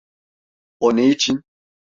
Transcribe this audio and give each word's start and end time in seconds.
O 0.79 0.95
ne 0.95 1.09
için? 1.09 1.43